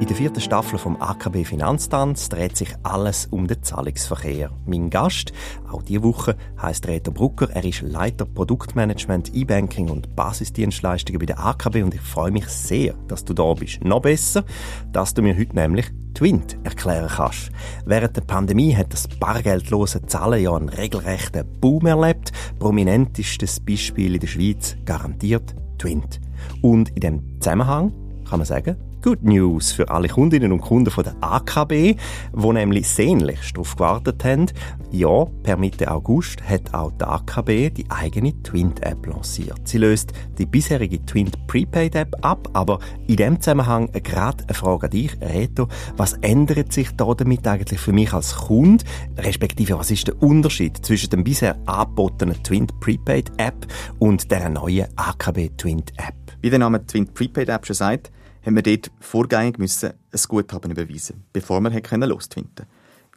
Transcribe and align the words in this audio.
In 0.00 0.06
der 0.06 0.14
vierten 0.14 0.40
Staffel 0.40 0.78
vom 0.78 1.02
AKB 1.02 1.44
Finanztanz 1.44 2.28
dreht 2.28 2.56
sich 2.56 2.72
alles 2.84 3.26
um 3.26 3.48
den 3.48 3.64
Zahlungsverkehr. 3.64 4.52
Mein 4.64 4.90
Gast, 4.90 5.32
auch 5.68 5.82
diese 5.82 6.04
Woche, 6.04 6.36
heißt 6.62 6.86
Reto 6.86 7.10
Brucker. 7.10 7.50
Er 7.50 7.64
ist 7.64 7.82
Leiter 7.82 8.24
Produktmanagement, 8.24 9.34
E-Banking 9.34 9.90
und 9.90 10.14
Basisdienstleistungen 10.14 11.18
bei 11.18 11.26
der 11.26 11.44
AKB 11.44 11.82
und 11.82 11.94
ich 11.94 12.00
freue 12.00 12.30
mich 12.30 12.46
sehr, 12.46 12.94
dass 13.08 13.24
du 13.24 13.34
da 13.34 13.52
bist. 13.54 13.82
Noch 13.82 14.00
besser, 14.00 14.44
dass 14.92 15.14
du 15.14 15.22
mir 15.22 15.36
heute 15.36 15.56
nämlich 15.56 15.86
Twint 16.14 16.56
erklären 16.62 17.08
kannst. 17.08 17.50
Während 17.84 18.16
der 18.16 18.22
Pandemie 18.22 18.76
hat 18.76 18.92
das 18.92 19.08
bargeldlose 19.08 20.06
Zahlen 20.06 20.40
ja 20.40 20.54
einen 20.54 20.68
regelrechten 20.68 21.44
Boom 21.60 21.86
erlebt. 21.86 22.30
Prominentestes 22.60 23.58
Beispiel 23.58 24.14
in 24.14 24.20
der 24.20 24.28
Schweiz 24.28 24.76
garantiert 24.84 25.56
Twint. 25.76 26.20
Und 26.62 26.90
in 26.90 27.00
dem 27.00 27.40
Zusammenhang 27.40 27.92
kann 28.28 28.38
man 28.38 28.46
sagen, 28.46 28.76
Good 29.02 29.22
News 29.22 29.72
für 29.72 29.88
alle 29.88 30.08
Kundinnen 30.08 30.52
und 30.52 30.60
Kunden 30.60 30.90
von 30.90 31.04
der 31.04 31.14
AKB, 31.20 31.96
wo 32.32 32.52
nämlich 32.52 32.88
sehnlichst 32.88 33.56
darauf 33.56 33.76
gewartet 33.76 34.24
haben. 34.24 34.46
Ja, 34.90 35.24
per 35.42 35.56
Mitte 35.56 35.90
August 35.90 36.42
hat 36.42 36.74
auch 36.74 36.92
die 36.92 37.04
AKB 37.04 37.70
die 37.70 37.90
eigene 37.90 38.32
Twint-App 38.42 39.06
lanciert. 39.06 39.60
Sie 39.64 39.78
löst 39.78 40.12
die 40.38 40.46
bisherige 40.46 41.04
Twint 41.04 41.46
Prepaid-App 41.46 42.16
ab, 42.22 42.48
aber 42.54 42.78
in 43.06 43.16
dem 43.16 43.40
Zusammenhang 43.40 43.90
gerade 43.92 44.44
eine 44.44 44.54
Frage 44.54 44.86
an 44.86 44.90
dich, 44.90 45.20
Reto. 45.20 45.68
Was 45.96 46.14
ändert 46.14 46.72
sich 46.72 46.90
da 46.96 47.12
damit 47.14 47.46
eigentlich 47.46 47.80
für 47.80 47.92
mich 47.92 48.12
als 48.12 48.34
Kunde? 48.34 48.84
Respektive, 49.16 49.78
was 49.78 49.90
ist 49.90 50.08
der 50.08 50.20
Unterschied 50.22 50.84
zwischen 50.84 51.10
dem 51.10 51.24
bisher 51.24 51.56
angebotenen 51.66 52.42
Twint 52.42 52.78
Prepaid-App 52.80 53.66
und 53.98 54.30
der 54.30 54.48
neuen 54.48 54.86
AKB 54.96 55.50
Twint-App? 55.56 56.14
Wie 56.40 56.50
der 56.50 56.58
Name 56.58 56.84
Twint 56.86 57.14
Prepaid-App 57.14 57.66
schon 57.66 57.74
sagt, 57.74 58.10
haben 58.48 58.56
wir 58.56 58.62
dort 58.62 58.90
vorgängig 59.00 59.58
müssen 59.58 59.90
ein 59.90 60.20
Guthaben 60.26 60.70
überweisen, 60.70 61.24
bevor 61.34 61.60
wir 61.60 61.80
können 61.82 62.08
lostwinden. 62.08 62.64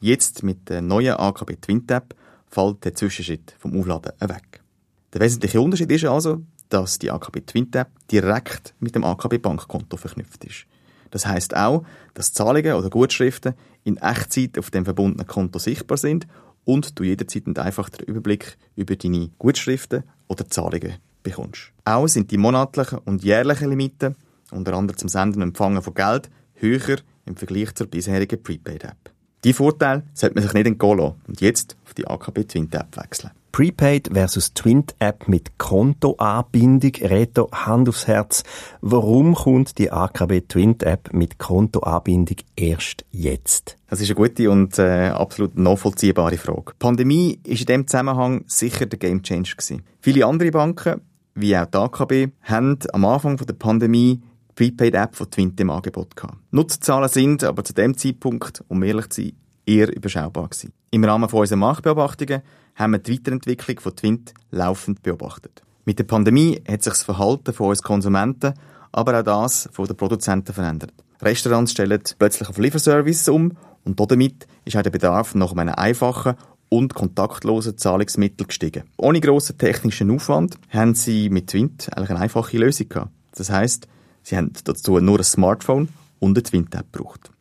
Jetzt 0.02 0.44
mit 0.44 0.68
der 0.68 0.82
neuen 0.82 1.14
AKB 1.14 1.56
Twint 1.62 1.90
App 1.90 2.14
fällt 2.50 2.84
der 2.84 2.96
Zwischenschritt 2.96 3.56
vom 3.58 3.80
Aufladen 3.80 4.12
weg. 4.20 4.62
Der 5.14 5.22
wesentliche 5.22 5.62
Unterschied 5.62 5.90
ist 5.90 6.04
also, 6.04 6.42
dass 6.68 7.00
die 7.00 7.12
AKB 7.12 7.46
Twint 7.46 7.74
App 7.78 7.88
direkt 8.12 8.74
mit 8.82 8.94
dem 8.94 9.06
AKB 9.06 9.38
Bankkonto 9.38 9.96
verknüpft 9.96 10.44
ist. 10.44 10.66
Das 11.12 11.26
heißt 11.26 11.56
auch, 11.56 11.86
dass 12.14 12.34
Zahlungen 12.34 12.74
oder 12.74 12.90
Gutschriften 12.90 13.54
in 13.86 13.96
Echtzeit 13.98 14.60
auf 14.60 14.70
dem 14.70 14.84
verbundenen 14.84 15.28
Konto 15.28 15.60
sichtbar 15.60 15.98
sind 15.98 16.28
und 16.66 17.00
du 17.00 17.06
jederzeit 17.06 17.46
einen 17.46 17.58
einfachen 17.58 18.04
Überblick 18.06 18.58
über 18.76 18.98
deine 18.98 19.30
Gutschriften 19.40 20.04
oder 20.28 20.50
Zahlungen 20.50 20.96
bekommst. 21.24 21.72
Auch 21.86 22.08
sind 22.08 22.32
die 22.32 22.38
monatlichen 22.38 23.00
und 23.00 23.24
jährlichen 23.24 23.70
Limiten 23.70 24.18
unter 24.52 24.74
anderem 24.74 24.98
zum 24.98 25.10
Senden 25.10 25.42
und 25.42 25.50
Empfangen 25.50 25.82
von 25.82 25.94
Geld, 25.94 26.30
höher 26.54 26.98
im 27.26 27.36
Vergleich 27.36 27.74
zur 27.76 27.88
bisherigen 27.88 28.42
Prepaid-App. 28.42 29.12
Die 29.44 29.54
Vorteile 29.54 30.04
sollte 30.14 30.36
man 30.36 30.44
sich 30.44 30.54
nicht 30.54 30.68
entgehen 30.68 30.98
lassen 31.00 31.16
und 31.28 31.42
jetzt 31.42 31.76
auf 31.86 31.96
die 31.96 32.08
AKB 32.08 32.44
Twint 32.44 32.76
App 32.76 32.96
wechseln. 32.96 33.32
Prepaid 33.52 34.10
versus 34.14 34.54
Twint 34.54 34.96
App 35.00 35.28
mit 35.28 35.58
Kontoanbindung. 35.58 36.92
Reto, 37.02 37.50
Hand 37.52 37.90
aufs 37.90 38.08
Herz. 38.08 38.44
Warum 38.82 39.36
kommt 39.36 39.78
die 39.78 39.92
AKB 39.92 40.42
Twint 40.48 40.84
App 40.84 41.12
mit 41.12 41.38
Kontoanbindung 41.38 42.38
erst 42.56 43.04
jetzt? 43.12 43.78
Das 43.90 44.00
ist 44.00 44.10
eine 44.10 44.16
gute 44.16 44.50
und 44.50 44.80
äh, 44.80 45.10
absolut 45.10 45.58
nachvollziehbare 45.58 46.38
Frage. 46.38 46.74
Die 46.74 46.80
Pandemie 46.80 47.40
ist 47.44 47.62
in 47.62 47.66
dem 47.66 47.88
Zusammenhang 47.88 48.46
sicher 48.48 48.86
der 48.86 49.00
Gamechanger 49.00 49.44
gewesen. 49.44 49.84
Viele 50.00 50.26
andere 50.26 50.52
Banken, 50.52 51.02
wie 51.36 51.58
auch 51.58 51.66
die 51.66 51.78
AKB, 51.78 52.28
haben 52.44 52.80
am 52.94 53.06
Anfang 53.06 53.38
der 53.38 53.54
Pandemie 53.54 54.22
Prepaid-App 54.62 55.16
von 55.16 55.32
Twint 55.32 55.60
im 55.60 55.72
Angebot 55.72 56.16
gehabt. 56.16 56.38
Nutzerzahlen 56.52 57.10
sind 57.10 57.44
aber 57.44 57.64
zu 57.64 57.74
dem 57.74 57.98
Zeitpunkt, 57.98 58.64
um 58.68 58.84
ehrlich 58.84 59.10
zu 59.10 59.24
sein, 59.24 59.32
eher 59.66 59.96
überschaubar 59.96 60.50
gewesen. 60.50 60.72
Im 60.92 61.04
Rahmen 61.04 61.28
von 61.28 61.40
unseren 61.40 61.60
Marktbeobachtungen 61.60 62.44
haben 62.76 62.92
wir 62.92 63.00
die 63.00 63.14
Weiterentwicklung 63.14 63.80
von 63.80 63.96
Twint 63.96 64.36
laufend 64.52 65.02
beobachtet. 65.02 65.64
Mit 65.86 65.98
der 65.98 66.04
Pandemie 66.04 66.62
hat 66.70 66.84
sich 66.84 66.94
das 66.94 67.02
Verhalten 67.02 67.54
von 67.54 67.70
uns 67.70 67.82
Konsumenten, 67.82 68.54
aber 68.92 69.20
auch 69.20 69.24
das 69.24 69.68
von 69.72 69.88
den 69.88 69.98
Produzenten 69.98 70.54
verändert. 70.54 70.94
Restaurants 71.24 71.72
stellen 71.72 72.04
plötzlich 72.20 72.48
auf 72.48 72.60
Lieferservice 72.60 73.30
um 73.30 73.58
und 73.84 74.00
damit 74.00 74.46
ist 74.66 74.78
auch 74.78 74.84
der 74.84 74.92
Bedarf 74.92 75.34
nach 75.34 75.54
einem 75.54 75.74
einfachen 75.74 76.36
und 76.70 76.94
kontaktlosen 76.94 77.80
Zahlungsmittel 77.80 78.46
gestiegen. 78.46 78.84
Ohne 78.98 79.22
grossen 79.22 79.58
technischen 79.58 80.12
Aufwand 80.12 80.56
haben 80.70 80.94
sie 80.94 81.32
mit 81.32 81.48
Twint 81.48 81.90
eigentlich 81.96 82.12
eine 82.12 82.20
einfache 82.20 82.60
Lösung 82.60 82.90
gehabt. 82.90 83.12
Das 83.34 83.50
heißt, 83.50 83.88
Sie 84.24 84.38
haben 84.38 84.52
dazu 84.64 85.00
nur 85.00 85.20
ein 85.20 85.24
Smartphone 85.24 85.90
und 86.20 86.38
eine 86.38 86.44
Twin-Tab 86.44 86.92
gebraucht. 86.92 87.32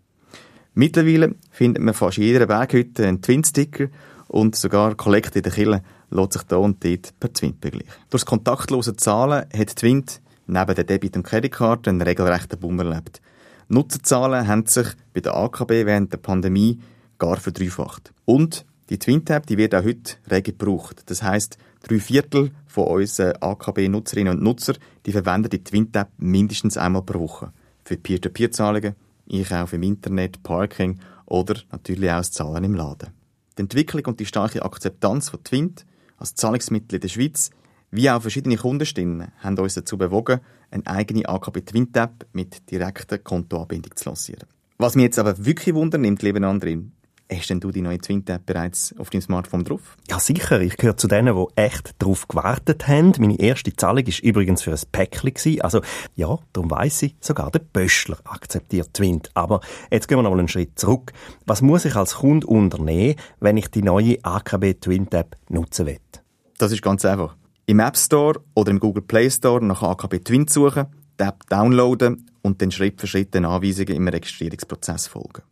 Mittlerweile 0.75 1.35
findet 1.51 1.83
man 1.83 1.95
fast 1.95 2.19
in 2.19 2.25
jeder 2.25 2.47
Berghütte 2.47 3.07
einen 3.07 3.23
Twin-Sticker 3.23 3.89
und 4.29 4.57
sogar 4.57 4.95
Kollekte 4.95 5.41
in 5.41 5.43
der 5.43 5.53
Kille 5.53 5.83
lässt 6.11 6.33
sich 6.33 6.43
da 6.43 6.57
und 6.57 6.85
dort 6.85 7.19
per 7.19 7.33
Twint 7.33 7.61
begleichen. 7.61 7.89
Durch 8.11 8.23
das 8.23 8.27
kontaktlose 8.27 8.97
Zahlen 8.97 9.47
hat 9.57 9.77
Twint 9.77 10.21
neben 10.47 10.75
der 10.75 10.85
Debit- 10.85 11.17
und 11.17 11.23
Kreditkarte 11.23 11.91
einen 11.91 12.03
regelrechten 12.03 12.59
Boom 12.59 12.79
erlebt. 12.81 13.21
Nutzerzahlen 13.69 14.49
haben 14.49 14.67
sich 14.67 14.89
bei 15.15 15.21
der 15.21 15.35
AKB 15.35 15.87
während 15.87 16.13
der 16.13 16.19
Pandemie 16.19 16.81
gar 17.19 17.37
verdreifacht. 17.37 18.13
Und 18.25 18.65
die 18.89 18.99
Twin-Tab, 18.99 19.47
die 19.47 19.57
wird 19.57 19.75
auch 19.75 19.85
heute 19.85 20.17
rege 20.29 20.53
gebraucht. 20.53 21.03
Das 21.07 21.23
heißt, 21.23 21.59
drei 21.83 21.99
Viertel 21.99 22.53
von 22.67 22.87
unseren 22.87 23.37
AKB-Nutzerinnen 23.41 24.37
und 24.37 24.43
Nutzer, 24.43 24.75
die 25.07 25.13
verwenden 25.13 25.51
die 25.51 25.65
Twin-Tab 25.65 26.11
mindestens 26.19 26.77
einmal 26.77 27.03
pro 27.03 27.21
Woche. 27.21 27.53
Für 27.85 27.97
Peer-to-Peer-Zahlungen, 27.97 28.95
Einkauf 29.33 29.73
im 29.73 29.83
Internet, 29.83 30.43
Parking 30.43 30.99
oder 31.27 31.57
natürlich 31.71 32.11
auch 32.11 32.19
das 32.19 32.33
Zahlen 32.33 32.65
im 32.65 32.75
Laden. 32.75 33.11
Die 33.57 33.63
Entwicklung 33.63 34.05
und 34.07 34.21
die 34.21 34.27
starke 34.27 34.63
Akzeptanz 34.63 35.31
von 35.31 35.43
Twint 35.45 35.87
als 36.19 36.35
Zahlungsmittel 36.35 36.97
in 36.97 37.01
der 37.01 37.09
Schweiz, 37.09 37.51
wie 37.91 38.11
auch 38.11 38.23
verschiedene 38.23 38.57
Kundenstimmen, 38.57 39.33
haben 39.39 39.59
uns 39.59 39.75
dazu 39.75 39.99
bewogen, 39.99 40.41
eine 40.71 40.87
eigene 40.87 41.29
AKB 41.29 41.63
Twint-App 41.63 42.27
mit 42.33 42.71
direkter 42.71 43.19
Kontoanbindung 43.19 43.97
zu 43.97 44.11
lancieren. 44.11 44.47
Was 44.79 44.95
mich 44.95 45.05
jetzt 45.05 45.19
aber 45.19 45.45
wirklich 45.45 45.75
wundernimmt, 45.75 46.23
liebe 46.23 46.47
Andrin, 46.47 46.93
Hast 47.33 47.49
denn 47.49 47.61
du 47.61 47.71
die 47.71 47.81
neue 47.81 47.99
Twin-Tab 47.99 48.45
bereits 48.45 48.93
auf 48.99 49.09
deinem 49.09 49.23
Smartphone 49.23 49.63
drauf? 49.63 49.97
Ja, 50.09 50.19
sicher. 50.19 50.61
Ich 50.61 50.77
gehöre 50.77 50.97
zu 50.97 51.07
denen, 51.07 51.37
die 51.37 51.47
echt 51.55 51.95
drauf 52.01 52.27
gewartet 52.27 52.89
haben. 52.89 53.13
Meine 53.19 53.39
erste 53.39 53.73
Zahlung 53.73 54.05
war 54.05 54.25
übrigens 54.25 54.63
für 54.63 54.73
ein 54.73 54.81
Päckchen. 54.91 55.61
Also, 55.61 55.81
ja, 56.17 56.37
darum 56.53 56.71
weiss 56.73 57.03
ich, 57.03 57.15
sogar 57.21 57.53
der 57.53 57.61
Böschler 57.61 58.19
akzeptiert 58.25 58.93
Twint. 58.95 59.31
Aber 59.35 59.61
jetzt 59.93 60.09
gehen 60.09 60.19
wir 60.19 60.23
noch 60.23 60.31
mal 60.31 60.41
einen 60.41 60.49
Schritt 60.49 60.77
zurück. 60.77 61.13
Was 61.47 61.63
muss 61.63 61.85
ich 61.85 61.95
als 61.95 62.17
Kunde 62.17 62.49
unternehmen, 62.49 63.15
wenn 63.39 63.57
ich 63.57 63.69
die 63.69 63.83
neue 63.83 64.19
AKB 64.25 64.81
Twin-Tab 64.81 65.37
nutzen 65.49 65.87
will? 65.87 65.99
Das 66.59 66.73
ist 66.73 66.83
ganz 66.83 67.05
einfach. 67.05 67.37
Im 67.67 67.79
App 67.79 67.97
Store 67.97 68.41
oder 68.57 68.73
im 68.73 68.81
Google 68.81 69.03
Play 69.03 69.31
Store 69.31 69.65
nach 69.65 69.83
AKB 69.83 70.19
Twint 70.25 70.51
suchen, 70.51 70.87
die 71.21 71.25
App 71.25 71.49
downloaden 71.49 72.29
und 72.43 72.61
den 72.61 72.73
Schritt 72.73 73.01
für 73.01 73.07
Schritt 73.07 73.35
den 73.35 73.45
Anweisungen 73.45 73.95
im 73.95 74.09
Registrierungsprozess 74.09 75.07
folgen. 75.07 75.43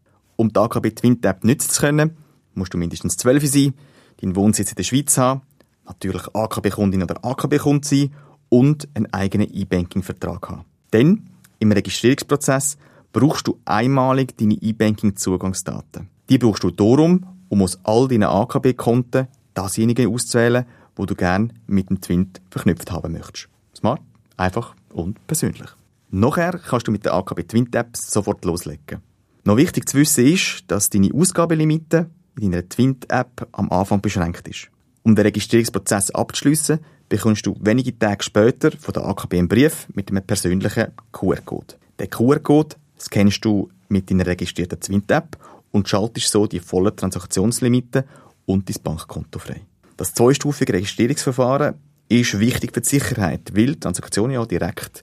Um 0.40 0.52
die 0.52 0.60
AKB 0.60 0.94
Twin 0.94 1.20
App 1.24 1.42
nutzen 1.42 1.68
zu 1.68 1.80
können, 1.80 2.16
musst 2.54 2.72
du 2.72 2.78
mindestens 2.78 3.16
12 3.16 3.46
sein, 3.48 3.74
deinen 4.20 4.36
Wohnsitz 4.36 4.70
in 4.70 4.76
der 4.76 4.84
Schweiz 4.84 5.18
haben, 5.18 5.42
natürlich 5.84 6.22
AKB-Kundin 6.32 7.02
oder 7.02 7.24
AKB-Kund 7.24 7.84
sein 7.84 8.14
und 8.48 8.86
einen 8.94 9.12
eigenen 9.12 9.52
E-Banking-Vertrag 9.52 10.48
haben. 10.48 10.64
Denn 10.92 11.28
im 11.58 11.72
Registrierungsprozess 11.72 12.78
brauchst 13.12 13.48
du 13.48 13.58
einmalig 13.64 14.38
deine 14.38 14.54
E-Banking-Zugangsdaten. 14.54 16.08
Die 16.28 16.38
brauchst 16.38 16.62
du 16.62 16.70
darum, 16.70 17.26
um 17.48 17.62
aus 17.62 17.80
all 17.82 18.06
deinen 18.06 18.28
AKB-Konten 18.28 19.26
dasjenige 19.54 20.08
auszuwählen, 20.08 20.66
wo 20.94 21.04
du 21.04 21.16
gerne 21.16 21.48
mit 21.66 21.90
dem 21.90 22.00
Twint 22.00 22.40
verknüpft 22.48 22.92
haben 22.92 23.12
möchtest. 23.12 23.48
Smart, 23.74 24.02
einfach 24.36 24.76
und 24.92 25.26
persönlich. 25.26 25.68
Nachher 26.10 26.52
kannst 26.52 26.86
du 26.86 26.92
mit 26.92 27.04
der 27.04 27.14
AKB 27.14 27.42
Twint 27.42 27.74
App 27.74 27.96
sofort 27.96 28.44
loslegen. 28.44 29.02
Noch 29.44 29.56
wichtig 29.56 29.88
zu 29.88 29.98
wissen 29.98 30.26
ist, 30.26 30.64
dass 30.66 30.90
deine 30.90 31.12
Ausgabelimite 31.14 32.10
in 32.40 32.52
deiner 32.52 32.68
Twint-App 32.68 33.48
am 33.52 33.70
Anfang 33.70 34.00
beschränkt 34.00 34.48
ist. 34.48 34.68
Um 35.02 35.14
den 35.14 35.24
Registrierungsprozess 35.24 36.10
abzuschliessen, 36.10 36.80
bekommst 37.08 37.46
du 37.46 37.56
wenige 37.60 37.98
Tage 37.98 38.22
später 38.22 38.72
von 38.72 38.92
der 38.92 39.06
AKB 39.06 39.34
einen 39.34 39.48
Brief 39.48 39.86
mit 39.94 40.10
einem 40.10 40.22
persönlichen 40.22 40.88
QR-Code. 41.12 41.76
Den 41.98 42.10
QR-Code 42.10 42.76
scannst 42.98 43.44
du 43.44 43.70
mit 43.88 44.10
deiner 44.10 44.26
registrierten 44.26 44.80
Twint-App 44.80 45.38
und 45.70 45.88
schaltest 45.88 46.30
so 46.30 46.46
die 46.46 46.60
vollen 46.60 46.94
Transaktionslimite 46.94 48.04
und 48.46 48.68
dein 48.68 48.82
Bankkonto 48.82 49.38
frei. 49.38 49.62
Das 49.96 50.14
zweistufige 50.14 50.74
Registrierungsverfahren 50.74 51.74
ist 52.08 52.38
wichtig 52.38 52.72
für 52.72 52.80
die 52.80 52.88
Sicherheit, 52.88 53.52
weil 53.54 53.76
Transaktionen 53.76 54.32
ja 54.32 54.44
direkt 54.46 55.02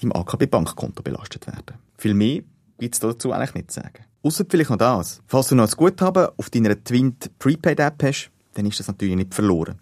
deinem 0.00 0.12
AKB-Bankkonto 0.12 1.02
belastet 1.02 1.46
werden. 1.46 1.76
Viel 1.98 2.14
mehr 2.14 2.42
gibt 2.82 2.94
es 2.94 3.00
dazu 3.00 3.32
eigentlich 3.32 3.54
nicht 3.54 3.70
zu 3.70 3.80
sagen. 3.80 4.04
Ausser 4.22 4.44
vielleicht 4.48 4.70
noch 4.70 4.76
das. 4.76 5.22
Falls 5.26 5.48
du 5.48 5.54
noch 5.54 5.68
ein 5.68 5.76
Guthaben 5.76 6.28
auf 6.36 6.50
deiner 6.50 6.82
Twint 6.82 7.30
Prepaid 7.38 7.80
App 7.80 8.02
hast, 8.02 8.30
dann 8.54 8.66
ist 8.66 8.80
das 8.80 8.88
natürlich 8.88 9.16
nicht 9.16 9.34
verloren. 9.34 9.78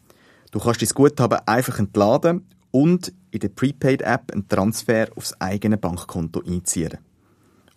Du 0.51 0.59
kannst 0.59 0.83
dein 0.83 0.89
Guthaben 0.89 1.39
einfach 1.47 1.79
entladen 1.79 2.47
und 2.71 3.13
in 3.31 3.41
der 3.41 3.49
Prepaid-App 3.49 4.33
einen 4.33 4.49
Transfer 4.49 5.09
aufs 5.17 5.35
eigene 5.41 5.77
Bankkonto 5.77 6.43
einziehen. 6.47 6.99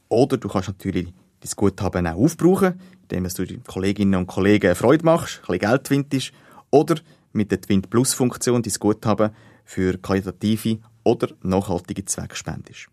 Oder 0.09 0.37
du 0.37 0.47
kannst 0.47 0.69
natürlich 0.69 1.13
dein 1.39 1.51
Guthaben 1.55 2.07
auch 2.07 2.17
aufbrauchen, 2.17 2.79
indem 3.03 3.27
du 3.27 3.45
den 3.45 3.63
Kolleginnen 3.63 4.15
und 4.15 4.27
Kollegen 4.27 4.75
Freude 4.75 5.05
machst, 5.05 5.39
ein 5.39 5.57
bisschen 5.57 5.59
Geld 5.59 5.83
twintest, 5.85 6.31
oder 6.71 6.95
mit 7.31 7.51
der 7.51 7.61
Twint 7.61 7.89
Plus 7.89 8.13
Funktion 8.13 8.61
dein 8.61 8.73
Guthaben 8.73 9.31
für 9.65 9.97
qualitative 9.97 10.79
oder 11.03 11.29
nachhaltige 11.41 12.05
Zwecke 12.05 12.35
spendest. 12.35 12.87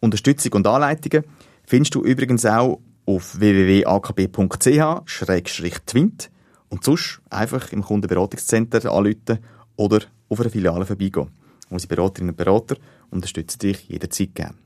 Unterstützung 0.00 0.52
und 0.52 0.66
Anleitungen 0.66 1.24
findest 1.66 1.94
du 1.94 2.02
übrigens 2.02 2.46
auch 2.46 2.80
auf 3.04 3.38
www.akb.ch-twint 3.38 6.30
und 6.68 6.84
sonst 6.84 7.20
einfach 7.30 7.72
im 7.72 7.82
Kundenberatungscenter 7.82 8.90
anrufen 8.90 9.38
oder 9.76 10.00
auf 10.28 10.40
einer 10.40 10.50
Filiale 10.50 10.84
vorbeigehen. 10.86 11.30
Unsere 11.70 11.94
Beraterinnen 11.94 12.30
und 12.30 12.36
Berater 12.36 12.76
unterstützen 13.10 13.60
dich 13.60 13.88
jederzeit 13.88 14.34
gerne. 14.34 14.65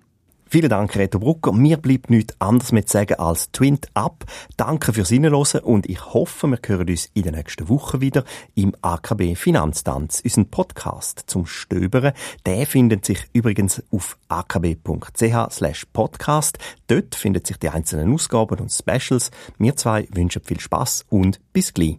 Vielen 0.53 0.69
Dank, 0.69 0.97
Reto 0.97 1.21
Brucker. 1.21 1.53
Mir 1.53 1.77
bleibt 1.77 2.11
nichts 2.11 2.35
anderes 2.41 2.73
mit 2.73 2.89
sagen 2.89 3.21
als 3.21 3.53
Twint 3.53 3.87
ab. 3.95 4.25
Danke 4.57 4.93
fürs 4.93 5.11
Hinhören 5.11 5.61
und 5.63 5.89
ich 5.89 6.05
hoffe, 6.13 6.49
wir 6.49 6.59
hören 6.67 6.89
uns 6.89 7.09
in 7.15 7.23
der 7.23 7.31
nächsten 7.31 7.69
Woche 7.69 8.01
wieder 8.01 8.25
im 8.57 8.75
AKB 8.83 9.37
Finanztanz, 9.37 10.21
unseren 10.25 10.51
Podcast 10.51 11.23
zum 11.29 11.47
Stöbern. 11.47 12.15
Der 12.47 12.67
findet 12.67 13.05
sich 13.05 13.29
übrigens 13.33 13.81
auf 13.93 14.19
akb.ch 14.27 15.53
slash 15.53 15.87
podcast. 15.93 16.59
Dort 16.89 17.15
finden 17.15 17.45
sich 17.45 17.59
die 17.59 17.69
einzelnen 17.69 18.13
Ausgaben 18.13 18.59
und 18.59 18.73
Specials. 18.73 19.31
Wir 19.57 19.77
zwei 19.77 20.09
wünschen 20.11 20.43
viel 20.43 20.59
Spaß 20.59 21.07
und 21.11 21.39
bis 21.53 21.73
gleich. 21.73 21.97